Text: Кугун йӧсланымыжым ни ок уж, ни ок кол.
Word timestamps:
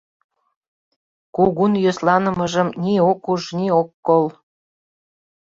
Кугун 1.35 1.73
йӧсланымыжым 1.83 2.67
ни 2.83 2.95
ок 3.09 3.21
уж, 3.33 3.41
ни 3.57 3.67
ок 3.81 3.89
кол. 4.07 4.25